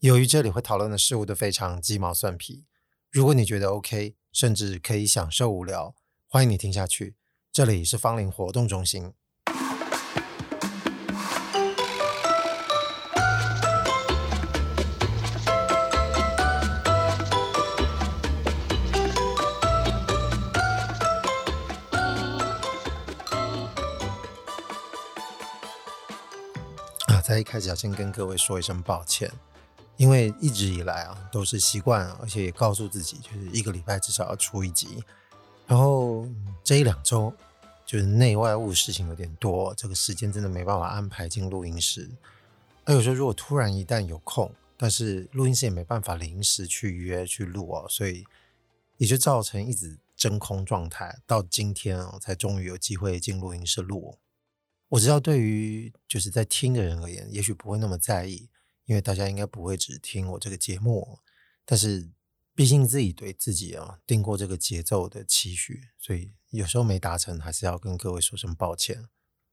[0.00, 2.66] 由于这里会讨论的事物都非常鸡毛蒜皮，
[3.10, 5.94] 如果你觉得 OK，甚至可以享受无聊，
[6.28, 7.16] 欢迎你听下去。
[7.50, 9.14] 这里是芳林活动中心。
[27.06, 29.32] 啊，在一开始要先跟各位说一声抱歉。
[29.96, 35.02] 因为一直以来啊，都是习惯，而且也告诉自己，就是一个礼拜至少要出一集。
[35.66, 36.28] 然后
[36.62, 37.32] 这一两周，
[37.84, 42.10] 就是内外务事情有点多，这个时间真的没办法安排进录音室。
[42.84, 48.24] 那有时候如果突然一旦有空，但是录音室也没办法临时去约去录哦，所以
[48.98, 51.18] 也就造成一直真空状态。
[51.26, 54.18] 到今天哦，才终于有机会进录音室录。
[54.90, 58.48] 我知道对于就是在听的人而言，也许不会那么在意。
[58.86, 61.18] 因为大家应该不会只听我这个节目，
[61.64, 62.10] 但是
[62.54, 69.08] 毕竟自己对自己啊定过这个节奏的期许，所以有时候没达成，还是要跟各位说声抱歉。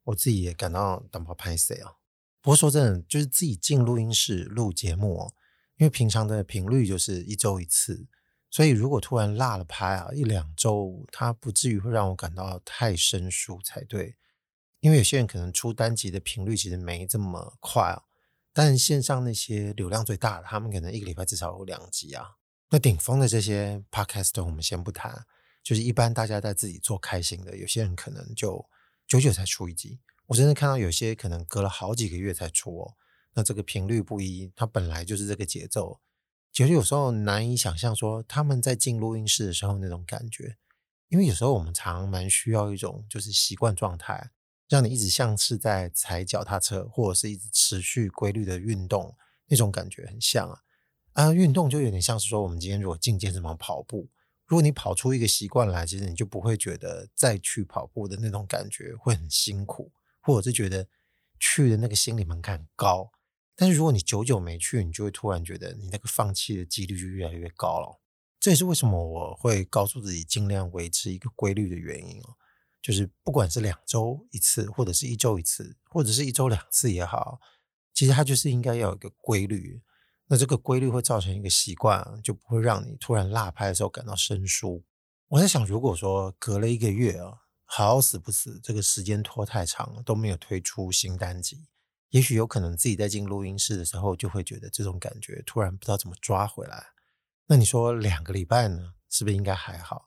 [0.06, 1.94] 我自己也感到淡薄拍谢啊。
[2.42, 5.32] 不过说真的，就是自己进录音室录节目，
[5.78, 8.08] 因为平常的频率就是一周一次，
[8.50, 14.16] 所以如果突然落了拍啊一两周，它不至于会让我感到太生疏才对。
[14.82, 18.04] 因为有些人可能出单集的频率其实没这么快啊。
[18.54, 22.36] 但线上那些流量最大的，他们可能一个礼拜至少有两集啊。
[22.70, 25.26] 那顶峰的这些 podcast 我们先不谈，
[25.64, 28.64] 就是一般大家在自己做开心的，有些人可能就
[29.08, 30.00] 久久才出一集。
[30.28, 32.94] 我真的看到有些可能隔了好几个月才出哦。
[33.34, 36.00] 那这个频率不一，它本来就是这个节奏，
[36.52, 40.58] 其实有时候难以想象说他们在进录音室的时候那种感觉，
[41.10, 44.32] 因为有时候我们常蛮需要一种就是习惯状态。
[44.74, 49.16] 让你一直像是在踩脚踏车，或者是一直持续规律的运动，
[49.46, 50.62] 那种感觉很像啊。
[51.12, 54.10] 啊，运动就有点像是说，我们今天如果进健身房跑步，
[54.48, 60.88] 如果你跑出一个习惯来，其实你就不会觉得再去跑步的那种感觉会很辛苦，或者是觉得
[61.40, 63.12] 去的那个心理门槛高。
[63.56, 68.02] 但是如果你久久没去，你就会突然觉得你那个放弃的几率就越来越高了。
[68.40, 72.38] 这也是为什么我会告诉自己尽量维持一个规律的原因哦。
[72.84, 77.40] 就是不管是两周一次，或者是一周一次，或者是一周两次也好，
[77.94, 79.82] 其实它就是应该要有一个规律。
[80.28, 84.84] 那这个规律会造成一个习惯，就不会让你突然落拍的时候感到生疏。
[85.30, 91.66] 我在想，如果说隔了一个月啊，好死不死，这个时间拖太长了都没有推出新单集，
[92.10, 96.88] 也许有可能自己在进录音室的时候就会觉得这种感觉突然不知道怎么抓回来。
[97.48, 100.06] 那你说两个礼拜呢，是不是应该还好？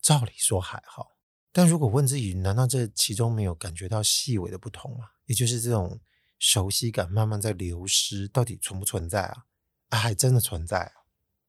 [0.00, 1.13] 照理说还好。
[1.56, 5.10] 但如果问自己，难道这其中没有感觉到细微的不同吗？
[5.26, 6.00] 也就是这种
[6.36, 9.44] 熟悉感慢慢在流失，到底存不存在啊？
[9.90, 10.92] 啊，还真的存在啊！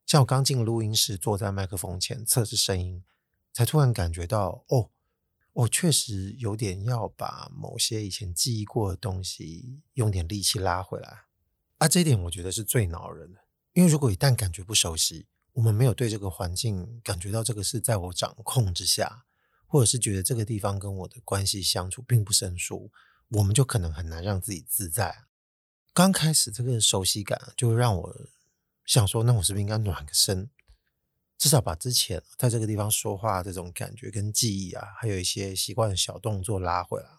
[0.06, 3.04] 像我刚进录音室，坐在麦克风前测试声音，
[3.52, 4.92] 才突然感觉到，哦，
[5.54, 11.24] 我确实有点要把某些以前记忆过的东西用点力气拉回来
[11.80, 11.88] 啊！
[11.88, 13.40] 这一点我觉得是最恼人的，
[13.74, 19.26] 因为如果一旦感觉不熟悉，我们没有对这个环境感觉到这个是在我掌控之下。
[19.76, 22.90] 或者是觉得这个地方跟我的关系相处并不生疏，
[23.28, 25.26] 我们就可能很难让自己自在。
[25.94, 28.28] 刚开始这个熟悉感就让我
[28.86, 30.50] 想说，那我是不是应该暖个身，
[31.38, 37.10] 至少把之前在这个地方说话这种感觉跟记忆啊，还有一些习惯的小动作拉回来。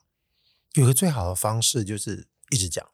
[0.72, 2.90] 有个最好的方式就是一直讲，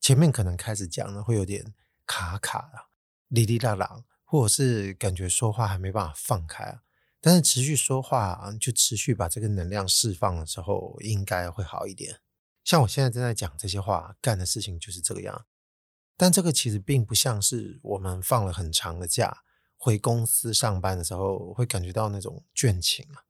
[0.00, 1.74] 前面可能开始讲呢会有点
[2.06, 2.78] 卡卡的，
[3.26, 6.82] 哩哩啦啦，或者是感觉说话还没办法放开啊。
[7.20, 12.20] 但是持续说话，就持续把这个能量释放的时候，应该会好一点。
[12.64, 15.46] 像我现在正在讲这些话，干的事情就是这个样。
[16.16, 19.42] 但这个其实并不像是我们放了很长的假，
[19.76, 23.24] 回公司上班的时候会感觉到那种倦情啊。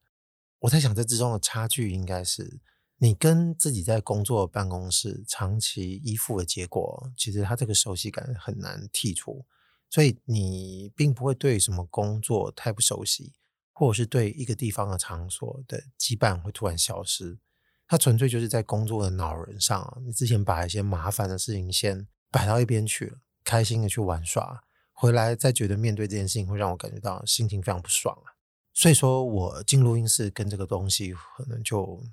[0.61, 2.61] 我在想，这之中的差距应该是
[2.99, 9.47] 你跟自己在工作办公室长期依附的结果，其实他这个熟悉感很难剔除，
[9.89, 13.33] 所以你并不会对什么工作太不熟悉。
[13.81, 17.39] 或者是对一个地方的场所的羁绊会突然消失，
[17.87, 24.63] 它纯粹就是在工作的恼人上，你之前把一些麻烦的事情先摆到一边去了，开心的去玩耍，
[24.93, 28.37] 回来再觉得面对这件事情会让我感觉到心情非常不爽啊。
[28.75, 32.05] 所以说我进录音室跟这个东西可能就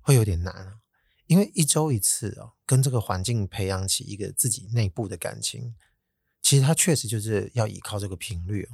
[0.00, 0.78] 会有点难，
[1.26, 5.74] 因为一周一次啊，跟这个环境培养起一个自己内部的感情，
[6.40, 8.68] 其实它确实就是要依靠这个频率。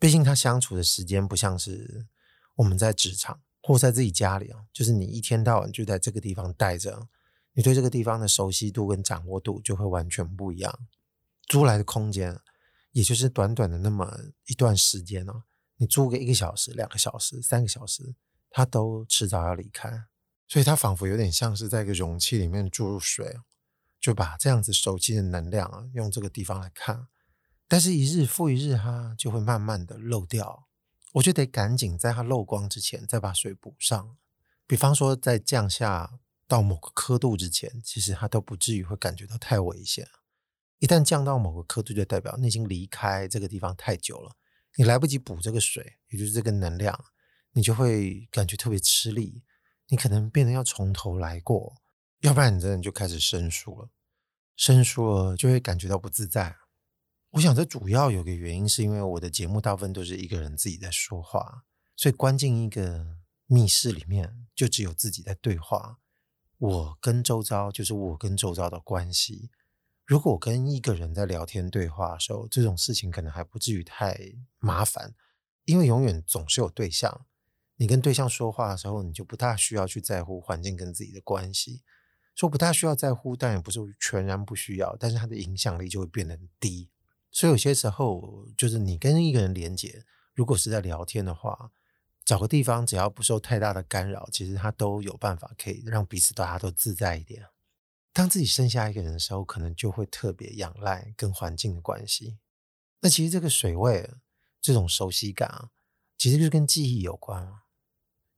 [0.00, 2.08] 毕竟他相处的时间不像是
[2.56, 7.06] 我们在职场或在自己家里啊，就是你一天到晚就在这个地方待着，
[7.52, 10.76] 你对这个地方的熟悉度跟掌握度就会完全不一样。
[11.46, 12.40] 租来的空间，
[12.92, 15.44] 也就是短短的那么一段时间呢，
[15.76, 18.14] 你租个一个小时、两个小时、三个小时，
[18.48, 20.06] 他都迟早要离开。
[20.48, 23.36] 所以，他仿佛有点像是在一个容器里面注入水，
[24.00, 27.06] 就把这样子熟悉的能量啊，用这个地方来看。
[27.70, 30.66] 但是，一日复一日，它就会慢慢的漏掉。
[31.12, 34.16] 我就得赶紧在它漏光之前，再把水补上。
[34.66, 36.18] 比方说，在降下
[36.48, 40.08] 到某个刻度之前，其实它都不至于会感觉到太危险。
[40.80, 44.34] 一旦降到某个刻度，就代表你已经离开这个地方太久了，
[44.74, 47.04] 你来不及补这个水，也就是这个能量，
[47.52, 49.44] 你就会感觉特别吃力，
[49.86, 51.76] 你可能变得要从头来过，
[52.22, 53.90] 要不然你真的就开始生疏了，
[54.56, 56.56] 生疏了就会感觉到不自在。
[57.30, 61.64] 我想这主要有个原因，是因为我的节目大部分都是一个人自己在说话，
[61.96, 63.18] 所以关进一个。
[63.52, 65.98] 密室里面就只有自己在对话，
[66.56, 69.50] 我跟周遭就是我跟周遭的关系。
[70.06, 74.16] 如果我跟一个人在聊天对话的时候，这种事情可能还不至于太
[74.60, 75.16] 麻烦，
[75.64, 77.26] 因为永远总是有对象。
[77.74, 81.82] 你跟对象说话的时候，你就不大需要去在乎环境跟自己的关系。
[82.36, 86.88] 说不大需要在乎，但也不是全然不需要，但是它的影响力就会变得低。
[87.30, 90.04] 所以有些时候，就是你跟一个人连接，
[90.34, 91.72] 如果是在聊天的话。
[92.22, 97.44] 找个地方，只要不受太大的干扰，其实他都有办法可以让彼此大家都自在一点。
[98.12, 102.38] 当自己剩下一个人的时候，可能就会特别仰赖跟环境的关系。
[103.00, 104.08] 那其实这个水位，
[104.60, 105.70] 这种熟悉感啊，
[106.16, 107.64] 其实就是跟记忆有关啊。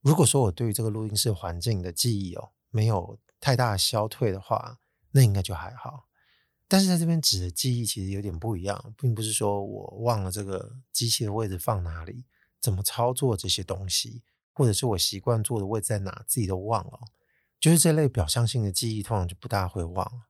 [0.01, 4.79] 如果说我对于这个录音室环境的记忆哦，没有太大的消退的话，
[5.11, 6.07] 那应该就还好。
[6.73, 12.25] 但是在这边指的记忆其实有点不一样，并不是说我忘了这个机器的位置放哪里。
[12.59, 17.01] 怎么操作这些东西，或者是我习惯坐的位置在哪，自己都忘了。
[17.59, 20.23] 就是这类表象性的记忆，通常就不大会忘，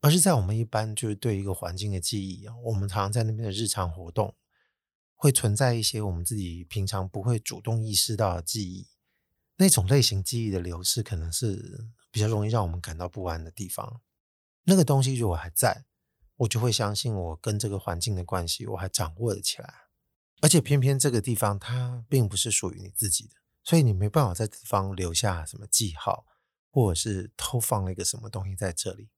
[0.00, 4.34] 而是在我们一般就是对一个环境的记忆啊，我们常常在那边的日常活动，
[5.14, 8.88] 会存在一些我们自己平常不会主动意识到的记忆。
[9.56, 14.00] 那种类型记忆的流失，可能是比较容易让我们感到不安的地方。
[14.68, 15.86] 那个东西如果还在，
[16.36, 19.74] 我就会相信我跟这个环境的关系，我还掌握了起来。
[20.42, 26.26] 而且偏偏这个地方它并不是属于你自己的，所以你没办法在地方留下什么记号，
[26.70, 29.08] 或者是偷放了一个什么东西在这里。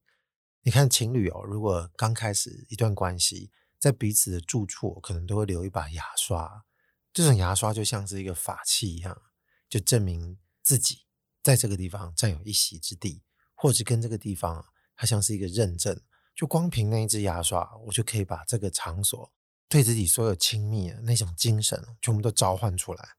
[0.62, 6.64] 你看情侣哦，如果刚开始一段关系，在彼此的住处可能都会留一把牙刷，
[7.12, 9.22] 这种牙刷就像是一个法器一样，
[9.68, 11.06] 就证明自己
[11.42, 13.22] 在这个地方占有一席之地，
[13.54, 14.64] 或者跟这个地方
[14.98, 15.98] 它像是一个认证，
[16.34, 19.32] 就光凭那一支牙刷，我就可以把这个场所。
[19.70, 23.10] 对自己所有亲密的那种精神，全部都召唤出来。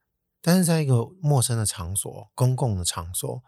[0.42, 3.42] 但是在一个陌生的场所、公共的场所，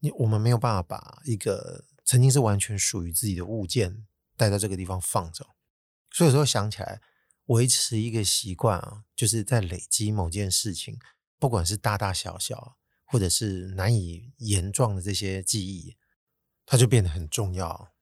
[0.00, 4.06] 你我们没有办法把一个曾经是完全属于自己的物件
[4.36, 5.46] 带到这个地方放着。
[6.10, 7.00] 所以有时候想起来，
[7.46, 10.98] 维持一个习惯啊，就是在累积某件事情，
[11.38, 15.96] 不管是大大小小，或者是难以言状的这些记忆，
[16.66, 17.92] 它就变得很重要。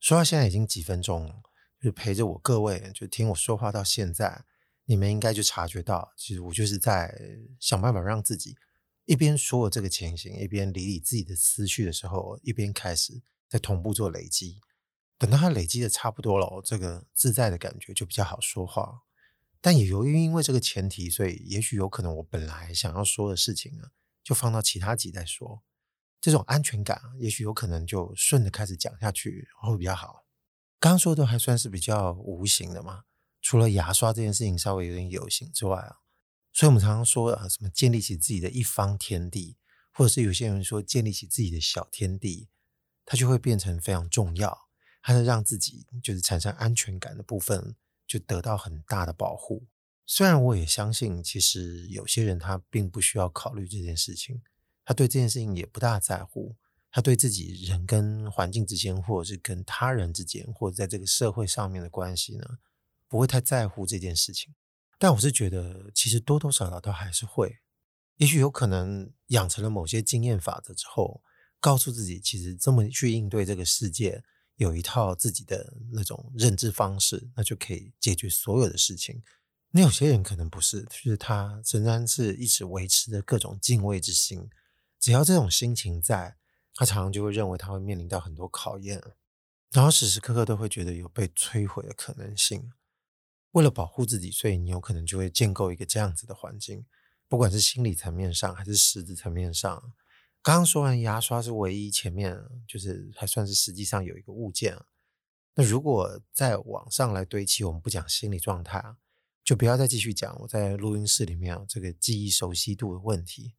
[0.00, 1.42] 说到现在已经几分钟了。
[1.82, 4.44] 就陪着我各位，就听我说话到现在，
[4.84, 7.12] 你们应该就察觉到，其实我就是在
[7.58, 8.54] 想办法让自己
[9.04, 14.60] 一边说这个情形，一边理理自己的思绪的时候，一边开始在同步做累积。
[15.18, 19.00] 等到它累积的差不多了，这个自在的感觉就比较好说话。
[19.60, 23.88] 但也由于因为这个前提，所以也许有可能我本来想要说的事情呢，
[24.22, 25.64] 就放到其他集再说。
[26.22, 30.24] 这种安全感，也许有可能就顺着开始讲下去会比较好。
[30.78, 33.02] 刚刚说的还算是比较无形的嘛，
[33.40, 35.96] 除了牙刷这件事情稍微有点有形之外啊，
[36.52, 39.56] 所以我们常常说啊，什么建立起自己的一方天地，
[39.92, 42.48] 或者是有些人说建立起自己的小天地，
[43.04, 44.68] 它就会变成非常重要，
[45.02, 47.74] 它是让自己就是产生安全感的部分
[48.06, 49.66] 就得到很大的保护。
[50.06, 54.42] 虽然我也相信，其实有些人他并不需要考虑这件事情，
[54.84, 56.56] 他对这件事情也不大在乎。
[56.94, 62.58] 他对自己人跟环境之间，或者是跟他人之间，或者在这个社会上面的关系呢，
[63.08, 64.54] 不会太在乎这件事情。
[64.98, 67.60] 但我是觉得，其实多多少少都还是会。
[68.18, 71.22] 也许有可能养成了某些经验法则之后，
[71.58, 74.22] 告诉自己，其实这么去应对这个世界，
[74.56, 79.22] 有一套自己的那种认知方式，那就可以解决所有的事情。
[79.70, 84.50] 那有些人可能不是，就是他仍然是一直维持着各种敬畏之心，
[85.02, 86.38] 只要这种心情在。
[86.74, 88.98] 他常常就会认为他会面临到很多考验，
[89.72, 92.72] 然后时时刻刻都会觉得有被摧毁的可能性。
[93.50, 96.86] 为了保护自己，所以你有可能就会建构一个这样子的环境，
[97.28, 99.92] 不管是心理层面上还是实质层面上。
[100.40, 104.80] 刚刚说完牙刷是唯一前面就是还算是实际上有一个物件，
[105.54, 108.96] 那如果在网上来堆砌，我们不讲心理状态啊，
[109.44, 113.52] 就不要再继续讲我在录音室里面这个记忆熟悉度的问题。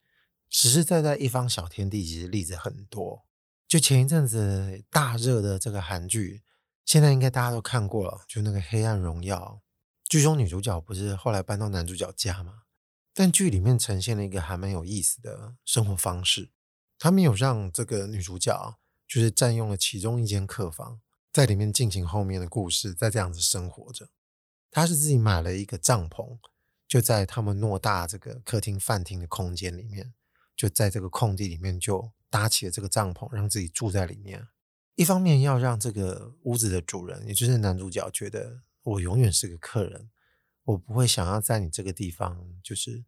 [0.53, 3.25] 实实在在一方小天地，其实例子很多。
[3.67, 6.43] 就前一阵子大热的这个韩剧，
[6.86, 9.62] 现在应该大家都看过了，就那个《黑暗荣耀》。
[10.07, 12.62] 剧中女主角不是后来搬到男主角家吗？
[13.15, 16.51] 但剧里面呈现了一个还蛮有意思的生活方式。
[17.00, 24.10] 他没有让这个女主角就是占用了其中一间客房，在里面进行后面的故事，在这样子生活着。
[24.69, 26.38] 她是自己买了一个帐篷，
[26.88, 30.13] 就在他们偌大这个客厅、饭厅的空间里面，
[30.55, 34.48] 就在这个空地里面就搭起了这个帐篷，让自己住在里面。
[34.95, 38.62] 一方面要让这个屋子的主人，也就是男主角，觉得。
[38.86, 40.10] 我永远是个客人，
[40.65, 43.05] 我不会想要在你这个地方就是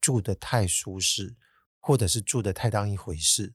[0.00, 1.36] 住得太舒适，
[1.78, 3.52] 或者是住得太当一回事。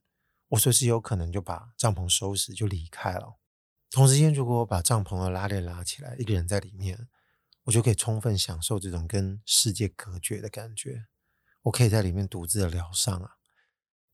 [0.49, 3.39] 我随时有可能就把帐篷收拾就离开了。
[3.89, 7.07] 同时间，如果我把帐篷的拉链拉起来，一个人在里面，
[7.63, 11.07] 我就可以充分享受这种跟世界隔绝的感觉。
[11.65, 13.37] 我可以在里面独自的疗伤啊。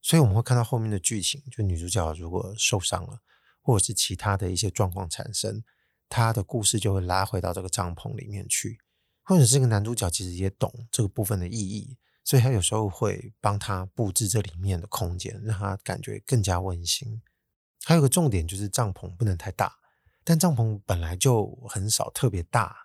[0.01, 3.21] 所以我们会看到后面的剧情，就女主角如果受伤了，
[3.61, 5.63] 或者是其他的一些状况产生。
[6.09, 8.79] 她的故事就会拉回到这个帐篷里面去，
[9.23, 17.21] 或者这个男主角其实也懂这个部分的意义，所以他有时候会帮他布置这里面的空间，让他感觉更加温馨。
[17.85, 19.73] 还有个重点就是帐篷不能太大，
[20.25, 22.75] 但帐篷本来就很少特别大，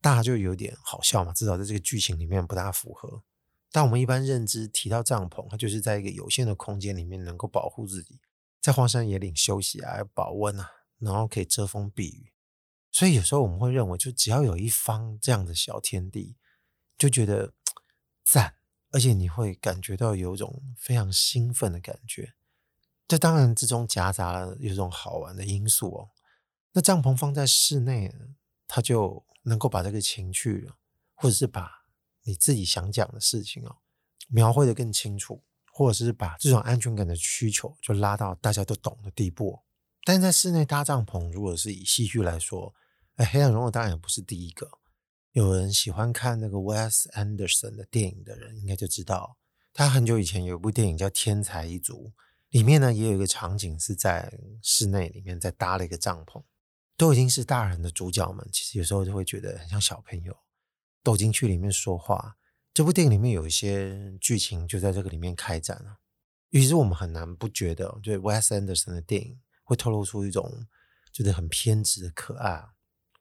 [0.00, 3.22] 大就有点好笑嘛，至少在这个剧情里面不大符合。
[3.74, 8.20] 但我们一般认知提到帐篷，它就是在一个有限的空间里面能够保护自己，
[8.60, 12.32] 在荒山野岭休息啊，保温啊，然后可以遮风避雨。
[12.92, 16.36] 所以有时候我们会认为，就只要有一方这样的小天地，
[16.96, 17.52] 就觉得
[18.22, 18.54] 赞，
[18.92, 22.34] 而且你会感觉到有一种非常兴奋的感觉。
[23.08, 26.10] 这当然之中夹杂了有种好玩的因素哦。
[26.74, 28.14] 那帐篷放在室内，
[28.68, 30.70] 它就能够把这个情趣，
[31.16, 31.83] 或者是把
[32.24, 33.76] 你自己想讲的事情哦，
[34.28, 39.60] 描绘得更清楚，或者是把这种安全感的需求就拉到大家都懂的地步。
[40.04, 42.74] 但在室内搭帐篷，如果是以戏剧来说，
[43.14, 44.68] 哎，黑暗荣耀当然也不是第一个。
[45.32, 49.36] 有人喜欢看那个 Wes Anderson 的电影的人，应该就知道，
[49.72, 52.12] 他很久以前有一部电影叫《天才一族》，
[52.50, 56.42] 里面呢也有一个场景是在室内里面在搭了一个帐篷，
[56.96, 60.36] 都已经是大人的主角们，其实有时候就会觉得很像小朋友，
[61.04, 62.36] 都进去里面说话。
[62.72, 65.98] 这部电影里面有一些剧情就在这个里面开展了，
[66.50, 70.66] 于是我们很难不觉得，就是 Wes Anderson 的电影会透露出一种
[71.12, 72.70] 就是很偏执的可爱。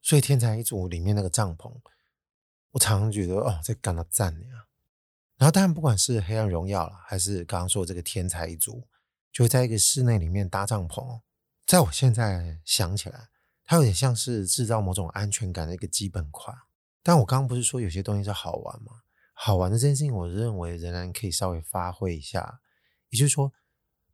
[0.01, 1.71] 所以《天才一族》里面那个帐篷，
[2.71, 4.67] 我常常觉得哦，在干了赞呀。
[5.37, 8.81] 然后当然不管是《黑暗荣耀》了，还是刚刚说的这个《天才一族》，
[9.31, 11.21] 就在一个室内里面搭帐篷。
[11.65, 13.29] 在我现在想起来，
[13.63, 16.57] 它有点像是制造某种安全感的一个基本款。
[17.03, 18.93] 但我刚刚不是说有些东西是好玩吗？
[19.33, 22.61] 好玩的这件事情，我认为仍然可以稍微发挥一下。
[23.09, 23.51] 也就是说，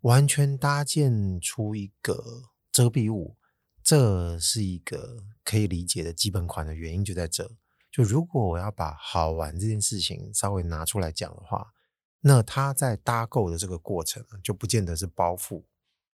[0.01, 2.23] 完全搭建出一个
[2.71, 3.37] 遮蔽物。
[3.81, 7.55] 这是一个可以理解的基本款的原因就在这。
[7.91, 11.73] 就如果我要把好玩这件事情稍微拿出来讲的话，
[12.21, 15.63] 那它在搭构的这个过程就不见得是包袱。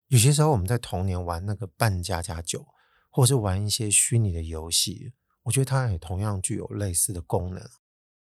[0.08, 2.66] 有些时候我们在童年玩那个扮家家酒，
[3.10, 5.12] 或者是玩一些虚拟的游戏，
[5.46, 7.62] 我觉得它也同样具有类似的功能。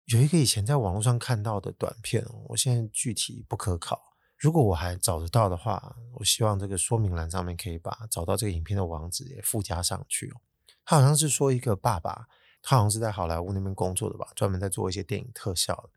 [0.06, 4.16] 有一个以前在网络上看到的短片，我现在具体不可考。
[4.38, 10.40] 如果我还找得到的话，我希望这个说明栏上面可以把找到这个影片的网址也附加上去哦。
[10.86, 12.28] 他好像是说一个爸爸，
[12.62, 15.90] 他好像是在好莱坞那边工作的吧，专门在做一些电影特效。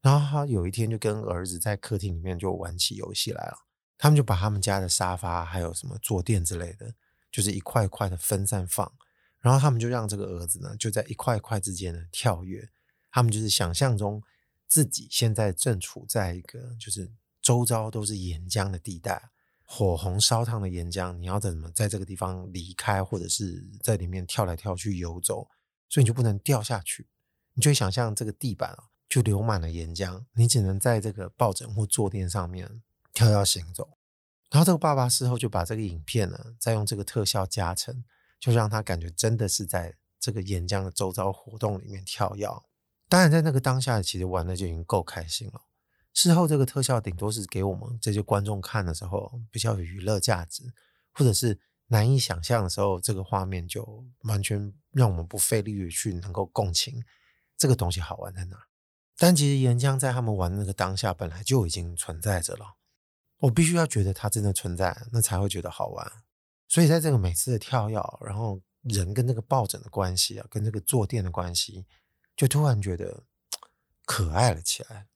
[0.00, 3.56] 然后他有一天就跟儿子在客厅里面就玩起游戏来了。
[3.98, 6.94] 他们就把他们家的沙发还有什么坐垫之类的，
[7.32, 8.92] 就是一块一块的分散放。
[9.42, 12.66] 然后他们就让这个儿子呢，就在一块一块之间呢跳跃。
[13.10, 14.22] 他们就是想象中
[14.66, 17.12] 自己现在正处在一个就是。
[17.42, 19.20] 周遭都是岩浆的地带，
[19.64, 25.48] 火红烧烫的岩浆，你要怎么在这个地方离开，或者是在里面跳来跳去游走，
[25.88, 27.08] 所以你就不能掉下去。
[27.54, 32.80] 你就会想象这个地板啊，就流满了岩浆，你只能在这个抱枕或坐垫上面
[33.12, 33.98] 跳跳行走。
[34.52, 38.04] 然后这个爸爸事后就把这个影片呢，再用这个特效加成，
[38.42, 42.48] 就让他感觉真的是在这个岩浆的周遭活动里面跳跃。
[43.08, 45.62] 当然，在那个当下，其实玩的就已经够开心了。
[46.12, 50.64] 事后这个特效顶多是给我们这些观众看的时候比较有娱乐价值，
[51.12, 57.00] 或者是难以想象的时候，这个画面就完全让我们不费力去能够共情
[57.56, 58.56] 这个东西好玩在哪。
[59.16, 62.74] 但其实岩浆在他们玩的那个当下本来就已经存在着了，
[63.38, 66.10] 我必须要觉得它真的存在，那才会觉得好玩。
[66.72, 71.84] 所以在这个每次的跳跃，然后人跟那个抱枕的关系啊，跟这个坐垫的关系，
[72.34, 73.24] 就突然觉得
[74.06, 75.06] 可爱了起来。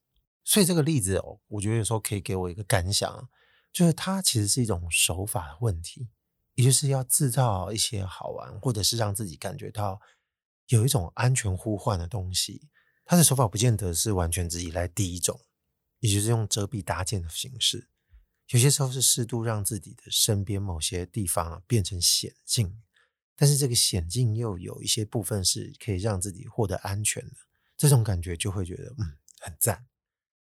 [0.44, 3.26] 所以这个例子哦，我觉得有时候可以给我一个感想，
[3.72, 6.10] 就是它其实是一种手法的问题，
[6.56, 9.98] 也就是要制造一些好玩，或者是让自己感觉到
[10.66, 12.68] 有一种安全呼唤的东西。
[13.06, 15.40] 它的手法不见得是完全只依赖第一种，
[16.00, 17.88] 也就是用遮蔽搭建的形式。
[18.49, 22.81] 有些时候是适度让自己的身边某些地方啊变成险境，
[23.35, 27.35] 但是这个险境又有一些部分是可以让自己获得安全的，
[27.76, 29.87] 这种感觉就会觉得嗯很赞。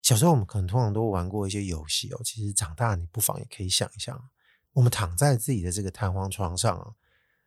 [0.01, 4.29] 小时候我们可能通常都玩过一些游戏哦，其实长大你不妨也可以想一想，
[4.74, 6.96] 我们躺在自己的这个弹簧床上啊，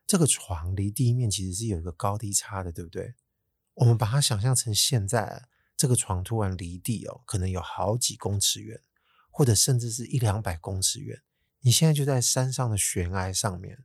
[0.07, 3.15] 这个床离地面其实是有一个高低差的，对不对？
[3.75, 8.81] 我们把它想象成现在这个床突然离地哦，可能有好几公尺远。
[9.37, 11.21] 或者甚至是一两百公尺远，
[11.59, 13.83] 你现在就在山上的悬崖上面，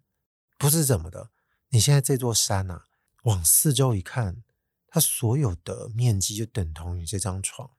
[0.60, 1.32] 不是怎么的？
[1.70, 2.86] 你现在这座山啊，
[3.24, 4.44] 往四周一看，
[4.88, 7.72] 它所有的面积就等同于这张床。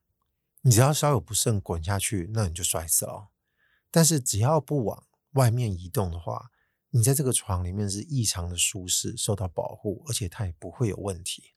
[0.63, 3.29] 你只要稍有不慎滚下去，那你就摔死了。
[3.89, 6.51] 但是只要不往外面移动的话，
[6.89, 11.53] 你在这个床里面是异常的舒适，受到保护，而且它也不会有问题。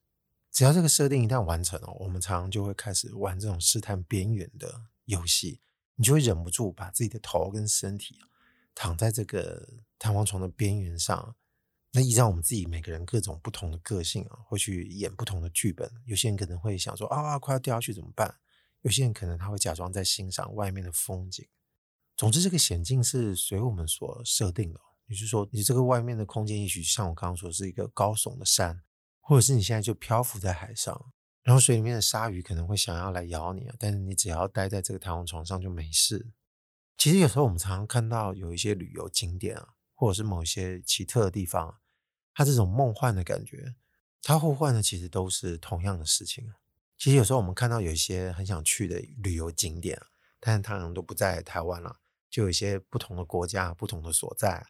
[0.52, 5.60] 只要这个设定一旦完成了，我们常常就会开始玩这种试探边缘的游戏。
[5.96, 8.18] 你就会忍不住把自己的头跟身体
[8.74, 11.36] 躺在这个弹簧床的边缘上。
[11.92, 15.88] 那依照我们自己每个人各种不同的个性啊，会去演不同的剧本。
[16.04, 18.34] 有些人可能会想说啊，快要掉下去怎么办？
[18.82, 21.46] 有些人可能他会假装在欣赏外面的风景。
[22.16, 24.80] 总之，这个险境是随我们所设定的。
[25.06, 28.82] 也就是说，你这个外面的空间也许像我刚刚说是一个高耸的山，
[29.20, 31.12] 或者是你现在就漂浮在海上。
[31.44, 36.32] 然后水里面的鲨鱼可能会想要来咬你，但是你只要待在这个弹簧床上就没事。
[36.96, 41.80] 其实有时候我们常常看到有一些旅游景点啊，或者是某些奇特的地方，
[42.32, 43.74] 它这种梦幻的感觉，
[44.22, 46.50] 它互换的其实都是同样的事情。
[46.96, 50.00] 其实有时候我们看到有一些很想去的旅游景点，
[50.40, 51.98] 但是它可能都不在台湾了，
[52.30, 54.64] 就有一些不同的国家、不同的所在，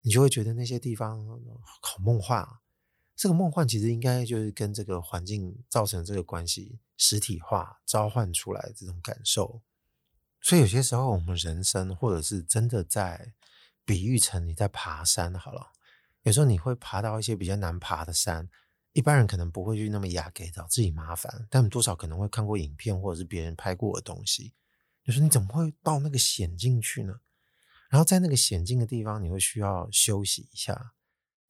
[0.00, 1.24] 你就会觉得那些地方
[1.80, 2.60] 好梦幻啊。
[3.20, 9.60] 这个梦幻其实应该就是跟这个环境造成这个关系实体化召唤出来这种感受，
[10.40, 13.34] 所以有些时候我们人生或者是真的在
[13.84, 15.72] 比喻成你在爬山好了，
[16.22, 18.48] 有时候你会爬到一些比较难爬的山，
[18.94, 24.54] 一般人可能不会去那么压给找自己麻烦，但多少可能会看过影片或者是别人拍过的东西，
[25.04, 27.20] 你说你怎么会到那个险境去呢？
[27.90, 30.94] 然后在那个险境的地方，你会需要休息一下。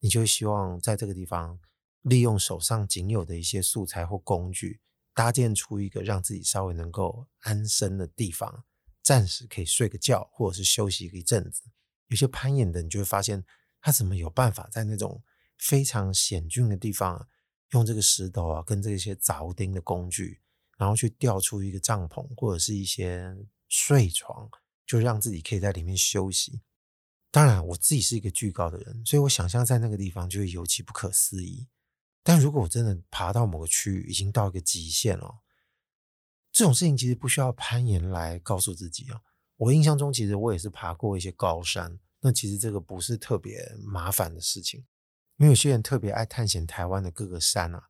[0.01, 1.57] 你就希望在这个地方
[2.01, 4.81] 利用手上仅有的一些素材或工具，
[5.13, 8.65] 搭建出一个让自己稍微能够安身的地方，
[9.01, 11.63] 暂时可以睡个觉，或者是休息一阵子。
[12.07, 13.45] 有些攀岩的，你就会发现
[13.79, 15.23] 他怎么有办法在那种
[15.57, 17.27] 非常险峻的地方，
[17.71, 20.41] 用这个石头啊，跟这些凿钉的工具，
[20.77, 23.33] 然后去吊出一个帐篷或者是一些
[23.69, 24.49] 睡床，
[24.85, 26.61] 就让自己可以在里面休息。
[27.33, 31.69] 当然，我自己是一个惧高的人，所以我想象在那个地方就会尤其不可思议。
[32.23, 35.39] 但如果我真的爬到某个区域，已经到一个极限了，
[36.51, 39.21] 这种事情其实不需要攀岩来告诉自己啊。
[39.55, 44.81] 我印象中，其实我也是爬过一些高山，那其实这个不是特别麻烦的事情，
[45.37, 47.81] 因为有些人特别爱探险台湾的各个山啊，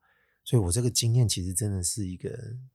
[0.44, 2.30] 所以我这个经验其实真的是一个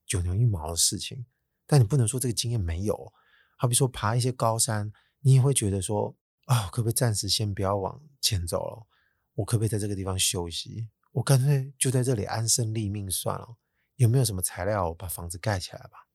[0.05, 1.25] 九牛一毛的事情。
[1.65, 3.13] 但你不能说这个经验没有，
[3.55, 6.13] 好比说爬一些高山，你也会觉得说。
[6.47, 8.87] 啊、可不可以暂时先不要往前走了？
[9.35, 10.87] 我可不可以在这个地方休息？
[11.11, 13.57] 我干脆就在这里安身立命算了。
[13.97, 16.07] 有没有什么材料我把房子盖起来吧？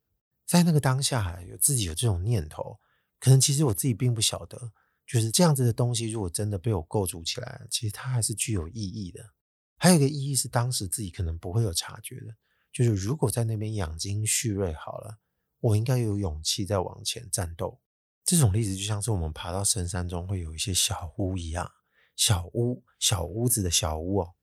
[0.46, 2.80] 在那个当下，有自己有这种念头，
[3.18, 4.72] 可能其实我自己并不晓得，
[5.06, 9.34] 就是这样子的东西，如果真的被我构筑起来，其实它还是具有意义的。
[9.76, 12.34] 还有一个意义是，当时自己可能不会有察觉的，
[12.72, 15.18] 就是如果在那边养精蓄锐好了，
[15.60, 17.81] 我应该有勇气再往前战斗。
[18.24, 21.70] 这种例子就像是我们爬到深山中会有一些小屋一样，
[22.14, 24.34] 小屋、小屋子的小屋哦，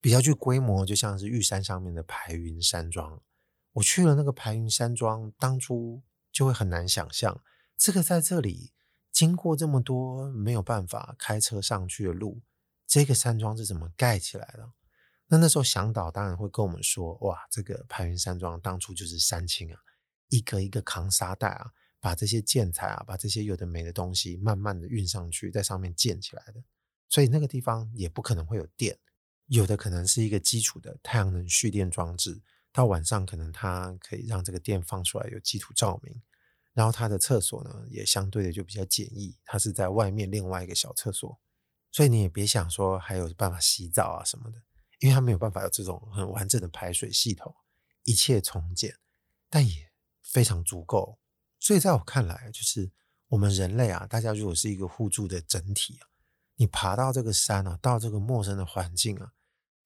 [0.00, 3.22] 比较具规模，就像是玉山上面的排云山庄。
[3.74, 7.40] 我去了那个排云山庄，当初就会很难想象，
[7.76, 8.72] 这个在这里
[9.12, 12.42] 经过这么多没有办法开车上去的路，
[12.86, 14.68] 这个山庄是怎么盖起来的？
[15.28, 19.78] 那那时候向导当然会跟我们说，哇，这个排云山庄当初就是山青啊，
[20.28, 21.70] 一个一个扛沙袋啊。
[22.00, 26.62] 把这些建材啊，把这些有的没的东西，慢慢的运上去，在上面建起来的。
[27.08, 28.98] 所以那个地方也不可能会有电，
[29.46, 32.40] 有的可能是一个基础的太阳能蓄电装置。
[32.70, 36.22] 到晚上可能它可以让这个电放出来，有基础照明。
[36.74, 41.40] 然后它的厕所呢，也相对的就比较简易，它是在外面另外一个小厕所。
[41.90, 44.62] 所以你也别想说还有办法洗澡啊什么的，
[45.00, 47.52] 因为它没有办法有这种很完整的排水系统，
[48.04, 48.94] 一切从简，
[49.48, 49.90] 但也
[50.22, 51.18] 非常足够。
[51.58, 52.90] 所以在我看来，就是
[53.28, 56.08] 我们人类啊，大家如果是一个互助的整体啊，
[56.56, 59.32] 你爬到这个山啊，到这个陌生的环境啊，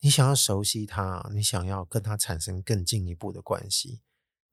[0.00, 4.00] 你想要熟悉它，你想要跟它产生更进一步的关系，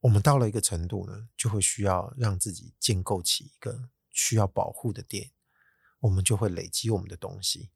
[0.00, 5.30] 我们到了一个程度呢，就会需要让自己建构起一个需要保护的点。
[6.00, 7.70] 我们就会累积我们的东西，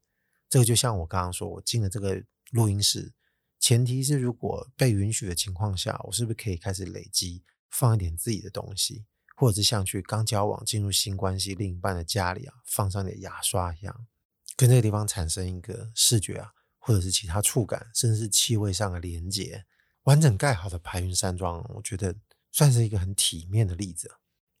[0.49, 3.13] 这个就像我刚刚说，我进了这个录音室，
[3.59, 14.07] 前提是如果被允许的情况下，我是不是可以开始累积，放一点自己的东西，或者是像去刚交往进入新关系另一半的家里啊，放上点牙刷一样，
[14.55, 19.65] 跟这个地方产生一个视觉啊，或者是其他触感，甚至是气味上的连接，
[20.03, 22.15] 完整盖好的排云山庄，我觉得
[22.51, 24.09] 算是一个很体面的例子。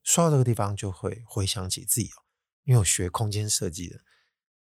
[0.03, 2.21] 说到这个地方，就会回想起自己哦。
[2.63, 4.01] 因为我学空间设计的，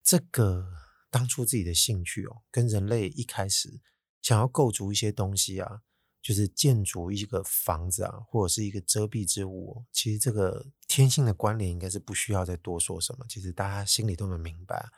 [0.03, 0.67] 这个
[1.09, 3.81] 当初自己的兴趣哦，跟人类一开始
[4.21, 5.83] 想要构筑一些东西啊，
[6.23, 14.89] 就是建筑一个房子啊，或者是一个遮蔽之物，其实这个天性的关联应该是不需要再多说什么，其实大家心里都能明白。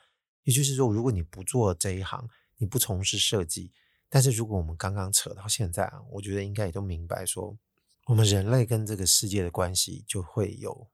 [0.43, 3.73] 也就是说，如果你不做这一行，你不从事设计，
[4.11, 7.57] 但是如果我们刚刚扯到现在啊，我觉得应该也都明白说，
[8.05, 10.91] 我们人类跟这个世界的关系就会有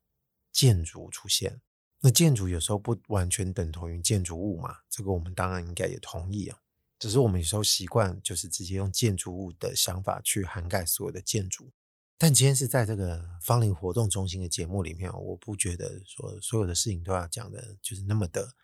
[0.53, 1.61] 建筑出现。
[2.03, 6.59] 那建筑有时候不完全等同于建筑物嘛，这个我们当然应该也同意啊。
[7.01, 11.73] 只是我们有时候习惯就是直接用建筑物的想法去涵盖所有的建筑。
[12.19, 18.55] 但今天是在这个芳林活动中心的节目里面，我不觉得说所有的事情都要讲的就是那么的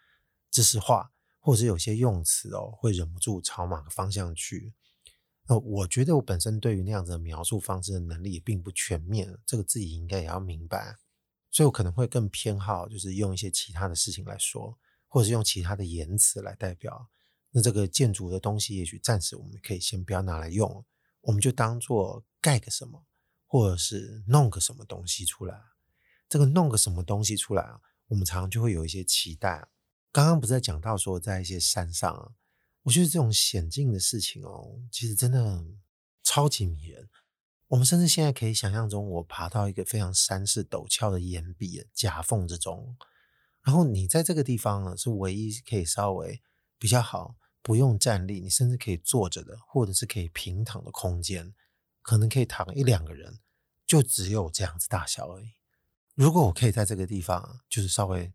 [0.51, 4.75] 知识化，或者有些用词哦会忍不住朝某个方向去。
[5.49, 10.99] 那我觉得我本身对于那样子的描述方式的能力也并不全面，这个自己应该也要明白。
[11.51, 14.77] 所以我可能会更偏好，就是用一些其他的事情来说，
[15.09, 17.09] 或者是用其他的言辞来代表。
[17.51, 20.85] 那这个建筑的东西，也许暂时我们可以先不要拿来用，
[21.23, 23.05] 我们就当做盖个什么，
[23.47, 25.59] 或者是弄个什么东西出来。
[26.29, 29.69] 这个弄个什么东西出来啊，我们常常就会有一些期待。
[30.13, 32.33] 刚刚不是在讲到说，在一些山上啊，
[32.83, 35.65] 我觉得这种险境的事情哦，其实真的
[36.23, 37.09] 超级迷人。
[37.69, 42.97] 我们甚至现在可以想象中，我爬到一个非常山势陡峭的岩壁夹缝之中，
[43.63, 46.41] 然后你在这个地方呢，是唯一可以稍微
[46.79, 51.55] 比较好，不用站立，你甚至可以坐着的，或者是可以平躺的空间，
[52.03, 53.41] 可能可以躺一两个人，
[53.87, 55.55] 就只有这样子大小而已。
[56.15, 58.33] 如果我可以在这个地方，就是稍微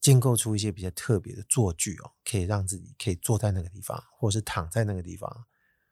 [0.00, 5.46] 建构出一些比较特别的坐具哦，可以让自己可以坐在那个地方，或者是躺在那个地方，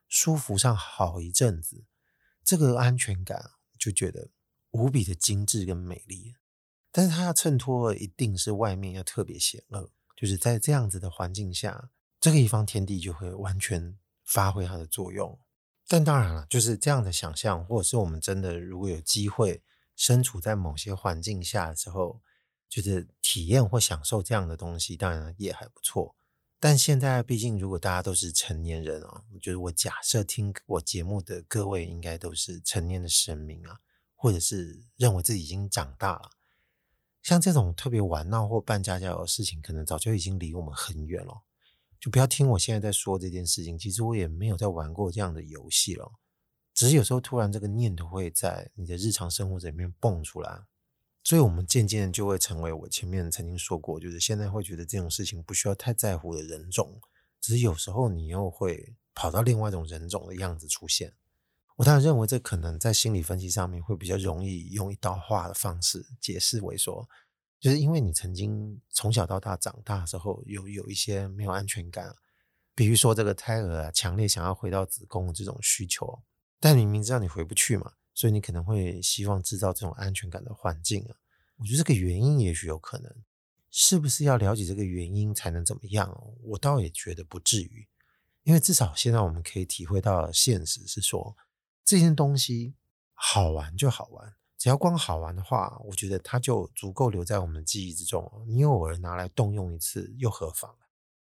[0.08, 1.84] 舒服上好一阵子。
[2.42, 4.30] 这个安全感就觉得
[4.70, 6.36] 无比的精致跟美丽，
[6.90, 15.38] 但是它要衬托一定是外面要特别险恶，就是在这样子的环境下，这个一方天地就会完全发挥它的作用。
[15.86, 19.62] 但当然了，就是这样的想象，或者是我们真的如果有机会
[19.94, 22.20] 身处在某些环境下的时候，
[22.68, 26.16] 就是体验或享受这样的东西，当然也还不错。
[26.58, 33.78] 但现在，毕竟如果大家都是成年人啊，我觉得我假设听我节目的各位应该都是成年的神明啊，
[34.16, 36.32] 或者是认为自己已经长大了。
[37.28, 41.42] 像这种特别玩闹或扮家家的事情，可能早就已经离我们很远了。
[42.00, 46.10] 就不要听我现在在说这件事情，其实我也没有在玩过这样的游戏了。
[46.72, 50.62] 只是有时候突然这个念头会在你的日常生活里面蹦出来。
[51.22, 56.98] 所以，我们渐渐就会成为我前面曾经说过，就是现在会觉得这种事情不需要太在乎的人种。
[57.42, 61.12] 只是有时候你又会跑到另外一种人种的样子出现。
[61.78, 67.08] 我当然认为这可能在心理分析上面会比较容易用一刀划的方式解释为说，
[67.60, 72.12] 就是因为你曾经从小到大长大的时候有有一些没有安全感，
[72.74, 76.20] 比如说这个胎儿啊，强烈想要回到子宫的这种需求，
[76.58, 77.92] 但你明知道你回不去嘛。
[78.12, 81.14] 所以你可能会希望制造这种安全感的环境啊，
[81.58, 83.14] 我觉得这个原因也许有可能，
[83.70, 86.12] 是不是要了解这个原因才能怎么样？
[86.42, 87.86] 我倒也觉得不至于，
[88.42, 91.36] 因为至少现在我们可以体会到现实是说，
[91.88, 92.74] 这件东西
[93.14, 98.44] 好玩就好玩，只要光好玩的话，我觉得它就足够留在我们的记忆之中。
[98.46, 100.76] 你偶尔拿来动用一次又何妨？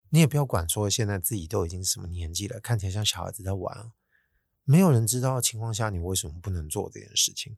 [0.10, 3.94] 你也不要管说现在自己都已经什么年纪了，看起来像小孩子在玩。
[4.66, 7.56] 没有人知道的情况下，你为什么不能做这件事情？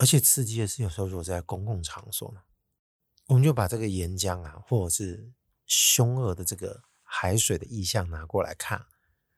[0.00, 2.40] 而且刺激的是，有时候如果在公共场所呢，
[3.28, 5.32] 我们就把这个岩浆啊，或者是
[5.64, 8.84] 凶恶的这个海水的意象拿过来看。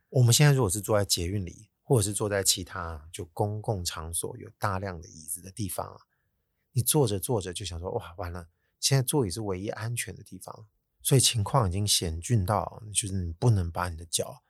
[0.09, 6.01] 我们现在如果是坐在捷运里，或者是坐在其他就公共场所有大量的椅子的地方啊，
[6.73, 8.49] 你坐着坐着就想说，哇，完了，
[8.81, 10.67] 现在座椅是唯一安全的地方，
[11.03, 14.43] 所以情况已经险峻到，就是你不能把你的脚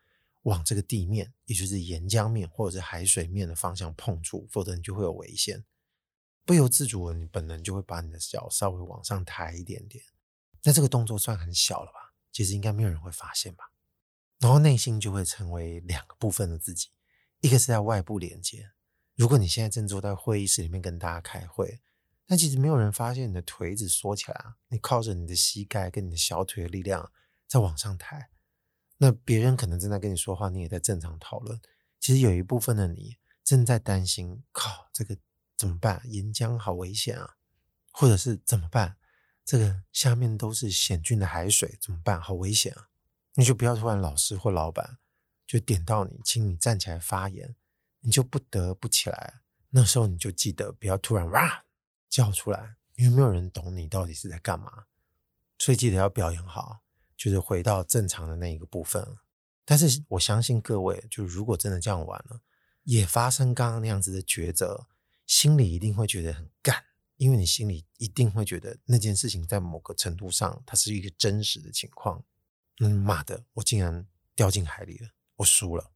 [0.45, 5.65] 往这个地面，也就是岩浆面或者是海水面的方向碰触，否则你就会有危险。
[6.47, 10.05] 不由自主的，你本能就会把你的脚稍微往上抬一点点。
[10.63, 12.13] 那这个动作算很小了吧？
[12.31, 13.73] 其实应该没有人会发现吧？
[14.39, 16.89] 然后内心就会成为两个部分的自己，
[17.45, 18.71] 一个是在外部连接。
[19.15, 21.83] 如果你现在正坐在会议室里面跟大家开会。
[22.27, 24.57] 但其实没有人发现你的腿子缩起来啊！
[24.69, 27.13] 你靠着你的膝盖跟你的小腿的力量
[27.47, 28.31] 在往上抬。
[28.97, 31.61] 那别人可能正在跟你说话，你也在正常讨论。
[32.01, 35.19] 其实有一部分的你正在担心：靠，这个
[35.55, 36.01] 怎么办？
[36.07, 37.37] 岩浆好危险啊！
[37.93, 38.97] 或者是怎么办？
[39.45, 42.19] 这个下面都是险峻的海水，怎么办？
[42.19, 42.89] 好危险啊！
[43.35, 44.97] 你就不要突然老师或老板
[45.47, 47.55] 就点到你，请你站起来发言，
[48.01, 49.41] 你就不得不起来。
[49.71, 51.65] 那时候你就记得不要突然哇！
[52.09, 54.85] 叫出来，因为没有人懂你到底是在干嘛，
[55.59, 56.83] 所以记得要表演好，
[57.17, 59.17] 就是回到正常的那一个部分。
[59.65, 62.41] 但是我相信各位，就如果真的这样玩了，
[62.85, 64.87] 也发生刚刚那样子的抉择，
[65.27, 66.85] 心里一定会觉得很干，
[67.17, 72.23] 因为你心里一定会觉得那件事情在某个程度上，它是一个真实的情况。
[72.79, 75.93] 嗯，妈的，我竟然掉进海里了，我输了。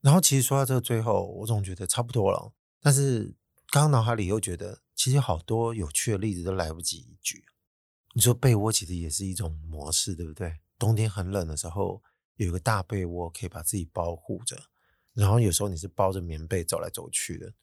[0.00, 3.34] 然后其实说到这个最后，我总觉得差不多了，但是
[3.70, 4.80] 刚刚脑海里又觉得。
[4.98, 7.44] 其实好多有趣的例子都来不及一举。
[8.12, 10.58] 你说被窝其实也是一种模式，对不对？
[10.76, 12.02] 冬天很冷的时候，
[12.34, 14.60] 有一个大被窝可以把自己包护着。
[15.12, 17.54] 然后有时候你是包着棉被走来走去的，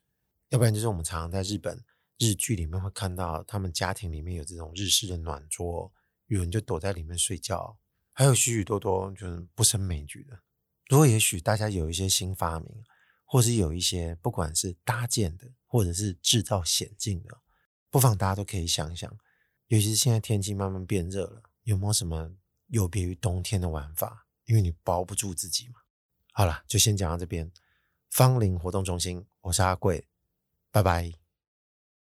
[0.47, 1.83] 要不然就是我们常常在日本
[2.17, 5.91] 日剧里面会看到，他们家庭里面有这种日式的暖桌，
[6.27, 7.77] 有人就躲在里面睡觉，
[8.13, 10.39] 还有许许多多就是不胜枚举的。
[10.87, 12.83] 如果也许大家有一些新发明。
[13.27, 17.41] 或是有一些不管是搭建的，或者是制造险境的，
[17.89, 19.11] 不妨大家都可以想一想。
[19.67, 22.31] 尤其是现在天气慢慢变热了，有没有什么
[22.67, 24.27] 有别于冬天的玩法？
[24.45, 25.79] 因为你包不住自己嘛。
[26.33, 27.51] 好了，就先讲到这边。
[28.11, 30.07] 芳邻活动中心，我是阿贵，
[30.71, 31.24] 拜拜。